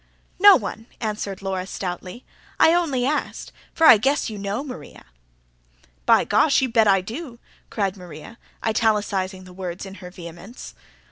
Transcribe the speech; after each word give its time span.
"No 0.39 0.55
one," 0.55 0.87
answered 0.99 1.43
Laura 1.43 1.67
stoutly. 1.67 2.25
"I 2.59 2.73
only 2.73 3.05
asked. 3.05 3.51
For 3.71 3.85
I 3.85 3.97
guess 3.97 4.31
you 4.31 4.39
KNOW, 4.39 4.63
Maria." 4.63 5.05
"By 6.07 6.23
gosh, 6.23 6.59
you 6.63 6.69
bet 6.69 6.87
I 6.87 7.01
do!" 7.01 7.37
cried 7.69 7.95
Maria, 7.95 8.39
italicising 8.63 9.43
the 9.43 9.53
words 9.53 9.85
in 9.85 9.93
her 10.01 10.09
vehemence. 10.09 10.73